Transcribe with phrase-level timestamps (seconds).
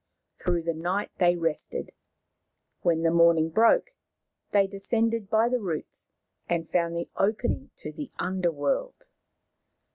[0.39, 1.91] Through the night they rested.
[2.81, 3.91] When the morning broke
[4.49, 6.09] they descended by the roots
[6.49, 9.05] and found the opening to the underworld.